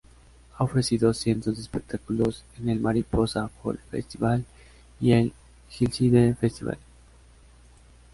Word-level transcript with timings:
Ha 0.57 0.63
ofrecido 0.63 1.13
cientos 1.13 1.55
de 1.57 1.61
espectáculos, 1.61 2.43
en 2.57 2.69
el 2.69 2.79
Mariposa 2.79 3.49
Folk 3.61 3.79
Festival 3.91 4.43
y 4.99 5.11
el 5.11 5.31
Hillside 5.79 6.33
Festival. 6.33 6.79